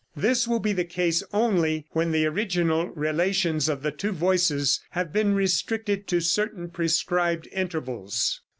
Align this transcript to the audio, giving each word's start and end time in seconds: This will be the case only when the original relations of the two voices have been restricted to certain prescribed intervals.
This 0.15 0.47
will 0.47 0.57
be 0.59 0.73
the 0.73 0.83
case 0.83 1.21
only 1.31 1.85
when 1.91 2.11
the 2.11 2.25
original 2.25 2.87
relations 2.87 3.69
of 3.69 3.83
the 3.83 3.91
two 3.91 4.11
voices 4.11 4.81
have 4.89 5.13
been 5.13 5.35
restricted 5.35 6.07
to 6.07 6.21
certain 6.21 6.69
prescribed 6.71 7.47
intervals. 7.51 8.41